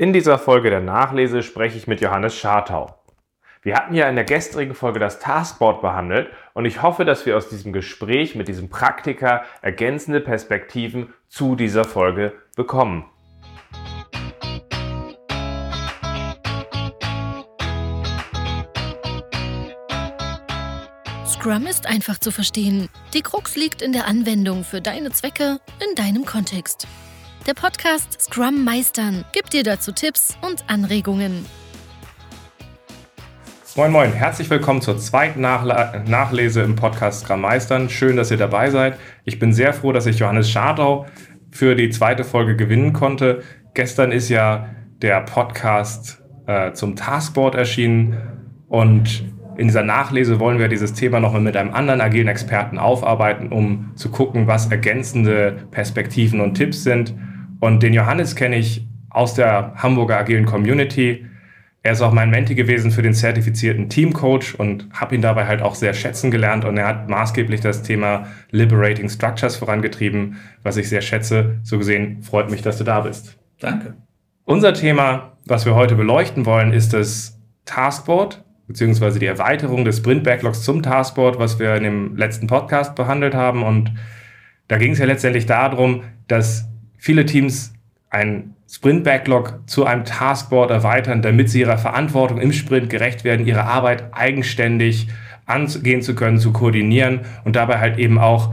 [0.00, 2.94] In dieser Folge der Nachlese spreche ich mit Johannes Schartau.
[3.62, 7.36] Wir hatten ja in der gestrigen Folge das Taskboard behandelt und ich hoffe, dass wir
[7.36, 13.06] aus diesem Gespräch mit diesem Praktiker ergänzende Perspektiven zu dieser Folge bekommen.
[21.26, 22.88] Scrum ist einfach zu verstehen.
[23.14, 26.86] Die Krux liegt in der Anwendung für deine Zwecke in deinem Kontext.
[27.48, 31.46] Der Podcast Scrum Meistern gibt dir dazu Tipps und Anregungen.
[33.74, 37.88] Moin Moin, herzlich willkommen zur zweiten Nachla Nachlese im Podcast Scrum Meistern.
[37.88, 38.98] Schön, dass ihr dabei seid.
[39.24, 41.06] Ich bin sehr froh, dass ich Johannes Schadau
[41.50, 43.42] für die zweite Folge gewinnen konnte.
[43.72, 44.68] Gestern ist ja
[45.00, 48.18] der Podcast äh, zum Taskboard erschienen
[48.68, 49.24] und
[49.56, 53.92] in dieser Nachlese wollen wir dieses Thema nochmal mit einem anderen agilen Experten aufarbeiten, um
[53.96, 57.14] zu gucken, was ergänzende Perspektiven und Tipps sind.
[57.60, 61.26] Und den Johannes kenne ich aus der Hamburger agilen Community.
[61.82, 65.62] Er ist auch mein Menti gewesen für den zertifizierten Teamcoach und habe ihn dabei halt
[65.62, 66.64] auch sehr schätzen gelernt.
[66.64, 71.60] Und er hat maßgeblich das Thema Liberating Structures vorangetrieben, was ich sehr schätze.
[71.62, 73.38] So gesehen freut mich, dass du da bist.
[73.60, 73.94] Danke.
[74.44, 80.22] Unser Thema, was wir heute beleuchten wollen, ist das Taskboard beziehungsweise die Erweiterung des Sprint
[80.22, 83.62] Backlogs zum Taskboard, was wir in dem letzten Podcast behandelt haben.
[83.64, 83.92] Und
[84.68, 86.68] da ging es ja letztendlich darum, dass
[86.98, 87.72] viele Teams
[88.10, 93.64] ein Sprint-Backlog zu einem Taskboard erweitern, damit sie ihrer Verantwortung im Sprint gerecht werden, ihre
[93.64, 95.08] Arbeit eigenständig
[95.46, 98.52] angehen zu können, zu koordinieren und dabei halt eben auch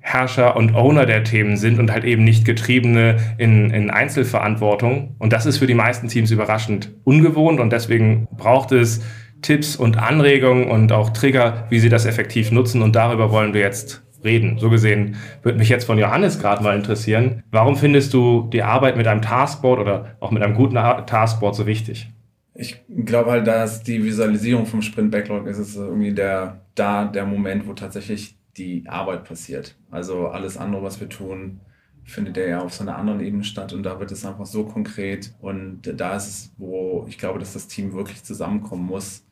[0.00, 5.14] Herrscher und Owner der Themen sind und halt eben nicht Getriebene in, in Einzelverantwortung.
[5.18, 9.02] Und das ist für die meisten Teams überraschend ungewohnt und deswegen braucht es
[9.40, 12.82] Tipps und Anregungen und auch Trigger, wie sie das effektiv nutzen.
[12.82, 14.58] Und darüber wollen wir jetzt reden.
[14.58, 17.42] So gesehen würde mich jetzt von Johannes gerade mal interessieren.
[17.50, 21.66] Warum findest du die Arbeit mit einem Taskboard oder auch mit einem guten Taskboard so
[21.66, 22.10] wichtig?
[22.54, 27.26] Ich glaube halt, dass die Visualisierung vom Sprint Backlog ist, ist irgendwie der, da der
[27.26, 29.76] Moment, wo tatsächlich die Arbeit passiert.
[29.90, 31.60] Also alles andere, was wir tun,
[32.04, 35.34] findet ja auf so einer anderen Ebene statt und da wird es einfach so konkret
[35.40, 39.24] und da ist es, wo ich glaube, dass das Team wirklich zusammenkommen muss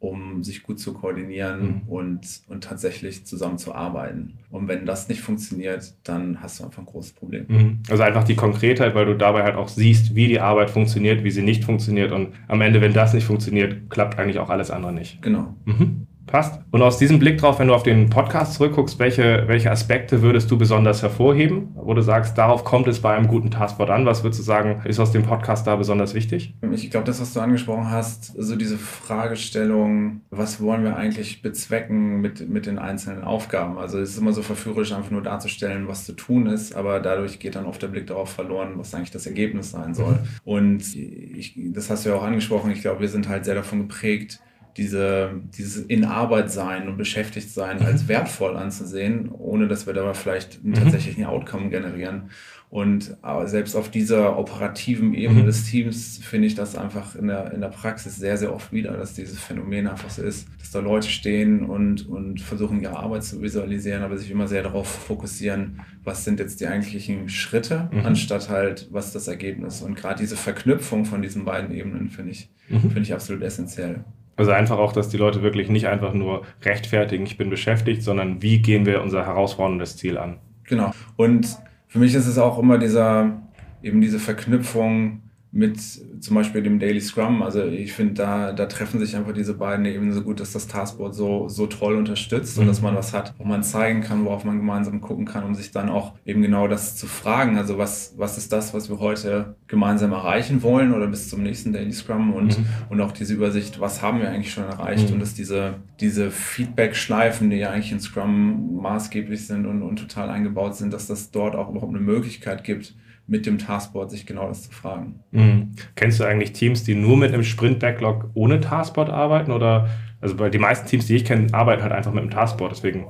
[0.00, 1.88] um sich gut zu koordinieren mhm.
[1.88, 4.34] und, und tatsächlich zusammenzuarbeiten.
[4.50, 7.44] Und wenn das nicht funktioniert, dann hast du einfach ein großes Problem.
[7.48, 7.78] Mhm.
[7.90, 11.30] Also einfach die Konkretheit, weil du dabei halt auch siehst, wie die Arbeit funktioniert, wie
[11.30, 12.12] sie nicht funktioniert.
[12.12, 15.20] Und am Ende, wenn das nicht funktioniert, klappt eigentlich auch alles andere nicht.
[15.22, 15.54] Genau.
[15.64, 16.07] Mhm.
[16.28, 16.60] Passt.
[16.70, 20.50] Und aus diesem Blick drauf, wenn du auf den Podcast zurückguckst, welche, welche Aspekte würdest
[20.50, 24.06] du besonders hervorheben, wo du sagst, darauf kommt es bei einem guten Taskboard an?
[24.06, 26.54] Was würdest du sagen, ist aus dem Podcast da besonders wichtig?
[26.72, 32.20] Ich glaube, das, was du angesprochen hast, so diese Fragestellung, was wollen wir eigentlich bezwecken
[32.20, 33.78] mit, mit den einzelnen Aufgaben?
[33.78, 37.38] Also es ist immer so verführerisch, einfach nur darzustellen, was zu tun ist, aber dadurch
[37.38, 40.12] geht dann oft der Blick darauf verloren, was eigentlich das Ergebnis sein soll.
[40.12, 40.28] Mhm.
[40.44, 43.78] Und ich, das hast du ja auch angesprochen, ich glaube, wir sind halt sehr davon
[43.80, 44.40] geprägt,
[44.78, 48.08] diese, dieses in Arbeit sein und beschäftigt sein als mhm.
[48.08, 50.76] wertvoll anzusehen, ohne dass wir dabei vielleicht einen mhm.
[50.76, 52.30] tatsächlichen Outcome generieren.
[52.70, 55.46] Und aber selbst auf dieser operativen Ebene mhm.
[55.46, 58.92] des Teams finde ich das einfach in der, in der Praxis sehr, sehr oft wieder,
[58.92, 63.24] dass dieses Phänomen einfach so ist, dass da Leute stehen und, und versuchen, ihre Arbeit
[63.24, 68.04] zu visualisieren, aber sich immer sehr darauf fokussieren, was sind jetzt die eigentlichen Schritte, mhm.
[68.04, 69.80] anstatt halt, was ist das Ergebnis.
[69.80, 72.82] Und gerade diese Verknüpfung von diesen beiden Ebenen finde ich, mhm.
[72.82, 74.04] finde ich absolut essentiell.
[74.38, 78.40] Also einfach auch, dass die Leute wirklich nicht einfach nur rechtfertigen, ich bin beschäftigt, sondern
[78.40, 80.38] wie gehen wir unser herausforderndes Ziel an.
[80.64, 80.92] Genau.
[81.16, 83.42] Und für mich ist es auch immer dieser,
[83.82, 87.42] eben diese Verknüpfung mit zum Beispiel dem Daily Scrum.
[87.42, 90.68] Also ich finde, da, da treffen sich einfach diese beiden eben so gut, dass das
[90.68, 92.62] Taskboard so, so toll unterstützt mhm.
[92.62, 95.54] und dass man was hat, wo man zeigen kann, worauf man gemeinsam gucken kann, um
[95.54, 97.56] sich dann auch eben genau das zu fragen.
[97.56, 101.72] Also was, was ist das, was wir heute gemeinsam erreichen wollen oder bis zum nächsten
[101.72, 102.66] Daily Scrum und, mhm.
[102.90, 105.14] und auch diese Übersicht, was haben wir eigentlich schon erreicht mhm.
[105.14, 110.28] und dass diese, diese Feedback-Schleifen, die ja eigentlich in Scrum maßgeblich sind und, und total
[110.28, 112.94] eingebaut sind, dass das dort auch überhaupt eine Möglichkeit gibt,
[113.28, 115.20] mit dem Taskboard sich genau das zu fragen.
[115.30, 115.72] Mhm.
[115.94, 119.52] Kennst du eigentlich Teams, die nur mit einem Sprint-Backlog ohne Taskboard arbeiten?
[119.52, 119.88] Oder
[120.20, 122.72] also bei die meisten Teams, die ich kenne, arbeiten halt einfach mit einem Taskboard.
[122.72, 123.06] Deswegen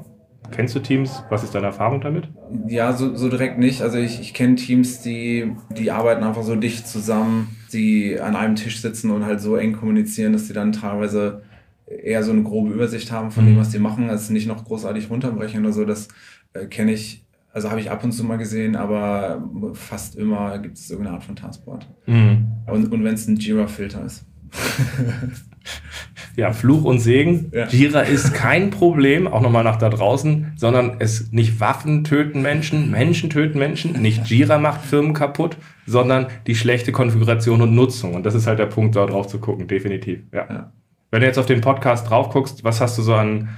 [0.50, 1.22] kennst du Teams?
[1.30, 2.28] Was ist deine Erfahrung damit?
[2.66, 3.80] Ja, so, so direkt nicht.
[3.80, 8.56] Also ich, ich kenne Teams, die, die arbeiten einfach so dicht zusammen, die an einem
[8.56, 11.42] Tisch sitzen und halt so eng kommunizieren, dass sie dann teilweise
[11.86, 13.50] eher so eine grobe Übersicht haben von mhm.
[13.50, 15.84] dem, was die machen, also nicht noch großartig runterbrechen oder so.
[15.84, 16.08] Das
[16.54, 19.42] äh, kenne ich also habe ich ab und zu mal gesehen, aber
[19.74, 21.86] fast immer gibt es irgendeine Art von Taskboard.
[22.06, 22.46] Mhm.
[22.66, 24.24] Und, und wenn es ein Jira-Filter ist.
[26.36, 27.50] ja, Fluch und Segen.
[27.52, 27.66] Ja.
[27.66, 32.90] Jira ist kein Problem, auch nochmal nach da draußen, sondern es nicht Waffen töten Menschen,
[32.90, 35.56] Menschen töten Menschen, nicht Jira macht Firmen kaputt,
[35.86, 38.14] sondern die schlechte Konfiguration und Nutzung.
[38.14, 40.20] Und das ist halt der Punkt, da drauf zu gucken, definitiv.
[40.32, 40.46] Ja.
[40.48, 40.72] ja.
[41.10, 43.48] Wenn du jetzt auf den Podcast drauf guckst, was hast du so an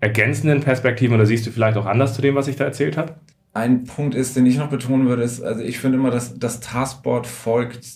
[0.00, 3.14] ergänzenden Perspektiven oder siehst du vielleicht auch anders zu dem, was ich da erzählt habe?
[3.56, 6.60] Ein Punkt ist, den ich noch betonen würde, ist, also ich finde immer, dass das
[6.60, 7.86] Taskboard folgt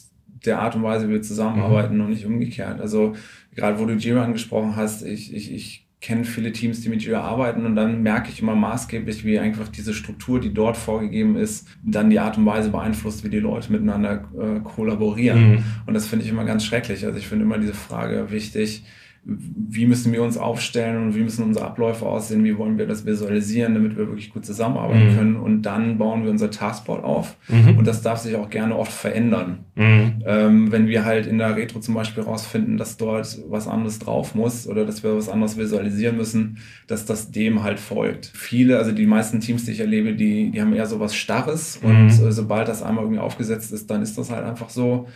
[0.46, 2.00] der Art und Weise, wie wir zusammenarbeiten mhm.
[2.00, 2.80] und nicht umgekehrt.
[2.80, 3.14] Also
[3.54, 7.20] gerade wo du Jira angesprochen hast, ich, ich, ich kenne viele Teams, die mit Jira
[7.20, 11.68] arbeiten und dann merke ich immer maßgeblich, wie einfach diese Struktur, die dort vorgegeben ist,
[11.84, 15.50] dann die Art und Weise beeinflusst, wie die Leute miteinander äh, kollaborieren.
[15.50, 15.64] Mhm.
[15.84, 17.04] Und das finde ich immer ganz schrecklich.
[17.04, 18.84] Also ich finde immer diese Frage wichtig,
[19.22, 23.04] wie müssen wir uns aufstellen und wie müssen unsere Abläufe aussehen, wie wollen wir das
[23.04, 25.16] visualisieren, damit wir wirklich gut zusammenarbeiten mhm.
[25.16, 25.36] können.
[25.36, 27.36] Und dann bauen wir unser Taskboard auf.
[27.48, 27.76] Mhm.
[27.76, 29.58] Und das darf sich auch gerne oft verändern.
[29.74, 30.22] Mhm.
[30.26, 34.34] Ähm, wenn wir halt in der Retro zum Beispiel rausfinden, dass dort was anderes drauf
[34.34, 38.32] muss oder dass wir was anderes visualisieren müssen, dass das dem halt folgt.
[38.34, 41.78] Viele, also die meisten Teams, die ich erlebe, die, die haben eher so was Starres
[41.82, 42.30] und mhm.
[42.32, 45.08] sobald das einmal irgendwie aufgesetzt ist, dann ist das halt einfach so.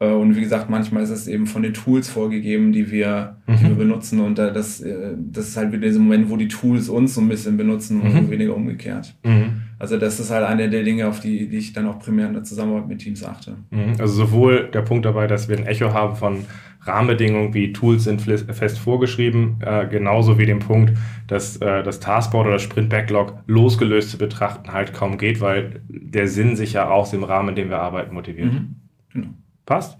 [0.00, 3.56] Äh, und wie gesagt, manchmal ist es eben von den Tools vorgegeben, die wir, mhm.
[3.56, 4.20] die wir benutzen.
[4.20, 7.28] Und das, äh, das ist halt wieder dieser Moment, wo die Tools uns so ein
[7.28, 8.30] bisschen benutzen und mhm.
[8.30, 9.14] weniger umgekehrt.
[9.22, 9.62] Mhm.
[9.78, 12.34] Also das ist halt eine der Dinge, auf die, die ich dann auch primär in
[12.34, 13.56] der Zusammenarbeit mit Teams achte.
[13.70, 13.94] Mhm.
[13.98, 16.44] Also sowohl der Punkt dabei, dass wir ein Echo haben von
[16.82, 20.94] Rahmenbedingungen wie Tools sind fest vorgeschrieben, äh, genauso wie dem Punkt,
[21.26, 26.26] dass äh, das Taskboard oder Sprint Backlog losgelöst zu betrachten halt kaum geht, weil der
[26.26, 28.52] Sinn sich ja aus dem Rahmen, in dem wir arbeiten, motiviert.
[28.52, 28.76] Mhm.
[29.12, 29.28] Genau.
[29.70, 29.98] Passt?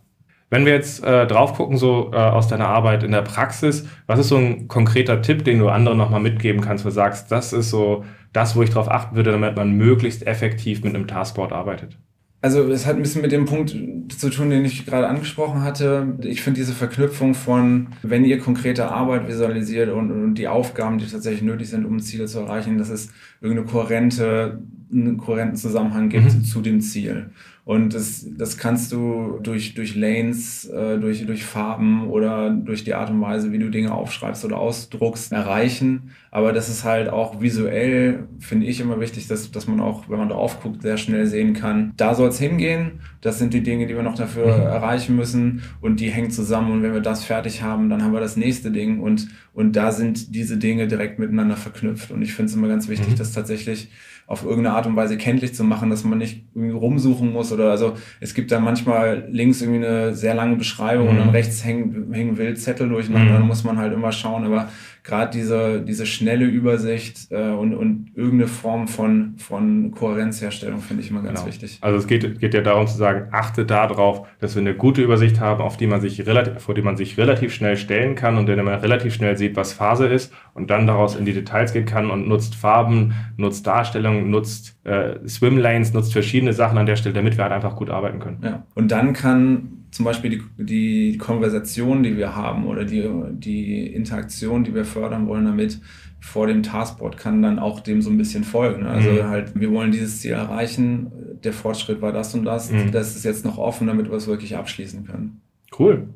[0.51, 4.19] Wenn wir jetzt äh, drauf gucken, so äh, aus deiner Arbeit in der Praxis, was
[4.19, 7.53] ist so ein konkreter Tipp, den du anderen nochmal mitgeben kannst, wo du sagst, das
[7.53, 11.53] ist so das, wo ich darauf achten würde, damit man möglichst effektiv mit einem Taskboard
[11.53, 11.97] arbeitet?
[12.43, 13.77] Also es hat ein bisschen mit dem Punkt
[14.11, 16.17] zu tun, den ich gerade angesprochen hatte.
[16.23, 21.07] Ich finde diese Verknüpfung von, wenn ihr konkrete Arbeit visualisiert und, und, die Aufgaben, die
[21.07, 24.59] tatsächlich nötig sind, um Ziele zu erreichen, dass es irgendeine kohärente,
[24.91, 26.43] einen kohärenten Zusammenhang gibt mhm.
[26.43, 27.31] zu dem Ziel.
[27.65, 32.95] Und das, das kannst du durch, durch Lanes, äh, durch, durch Farben oder durch die
[32.95, 36.11] Art und Weise, wie du Dinge aufschreibst oder ausdruckst, erreichen.
[36.31, 40.19] Aber das ist halt auch visuell, finde ich immer wichtig, dass, dass man auch, wenn
[40.19, 43.01] man drauf guckt, sehr schnell sehen kann, da soll es hingehen.
[43.21, 44.63] Das sind die Dinge, die wir noch dafür mhm.
[44.63, 45.63] erreichen müssen.
[45.81, 46.73] Und die hängen zusammen.
[46.73, 49.01] Und wenn wir das fertig haben, dann haben wir das nächste Ding.
[49.01, 52.11] Und, und da sind diese Dinge direkt miteinander verknüpft.
[52.11, 53.17] Und ich finde es immer ganz wichtig, mhm.
[53.17, 53.91] dass tatsächlich
[54.31, 57.69] auf irgendeine Art und Weise kenntlich zu machen, dass man nicht irgendwie rumsuchen muss oder
[57.73, 61.11] also es gibt da manchmal links irgendwie eine sehr lange Beschreibung mhm.
[61.11, 63.39] und dann rechts hängen, hängen wild Zettel durcheinander, mhm.
[63.39, 64.69] dann muss man halt immer schauen, aber
[65.03, 71.11] gerade diese, diese schnelle Übersicht äh, und, und irgendeine Form von, von Kohärenzherstellung finde ich
[71.11, 71.47] immer ganz genau.
[71.47, 71.79] wichtig.
[71.81, 75.41] Also es geht, geht ja darum zu sagen, achte darauf, dass wir eine gute Übersicht
[75.41, 78.49] haben, auf die man sich relativ, vor die man sich relativ schnell stellen kann und
[78.49, 81.73] in der man relativ schnell sieht, was Phase ist und dann daraus in die Details
[81.73, 86.97] gehen kann und nutzt Farben, nutzt Darstellungen, nutzt äh, Swimlanes, nutzt verschiedene Sachen an der
[86.97, 88.39] Stelle, damit wir halt einfach gut arbeiten können.
[88.43, 88.67] Ja.
[88.75, 94.65] Und dann kann zum Beispiel die, die Konversation, die wir haben oder die, die Interaktion,
[94.65, 95.81] die wir fördern wollen damit
[96.21, 98.87] vor dem Taskboard, kann dann auch dem so ein bisschen folgen.
[98.87, 99.29] Also mhm.
[99.29, 101.11] halt, wir wollen dieses Ziel erreichen,
[101.43, 102.93] der Fortschritt war das und das, mhm.
[102.93, 105.41] das ist jetzt noch offen, damit wir es wirklich abschließen können.
[105.79, 106.09] Cool.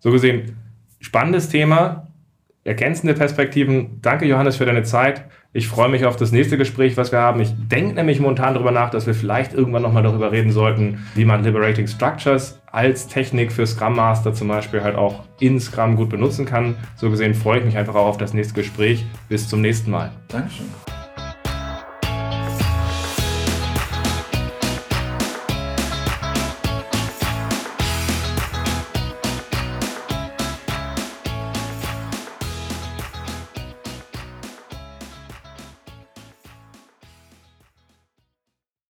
[0.00, 0.56] So gesehen,
[1.00, 2.08] spannendes Thema,
[2.64, 3.98] ergänzende Perspektiven.
[4.02, 5.24] Danke, Johannes, für deine Zeit.
[5.54, 7.40] Ich freue mich auf das nächste Gespräch, was wir haben.
[7.40, 11.24] Ich denke nämlich momentan darüber nach, dass wir vielleicht irgendwann nochmal darüber reden sollten, wie
[11.24, 16.10] man Liberating Structures als Technik für Scrum Master zum Beispiel halt auch in Scrum gut
[16.10, 16.76] benutzen kann.
[16.96, 19.06] So gesehen freue ich mich einfach auch auf das nächste Gespräch.
[19.30, 20.12] Bis zum nächsten Mal.
[20.28, 20.66] Dankeschön.